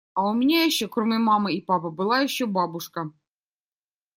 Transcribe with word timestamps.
А 0.15 0.21
у 0.29 0.33
меня 0.33 0.63
ещё, 0.67 0.85
кроме 0.89 1.19
мамы 1.19 1.53
и 1.53 1.61
папы, 1.61 1.91
была 1.91 2.21
ещё 2.21 2.47
бабушка. 2.47 3.01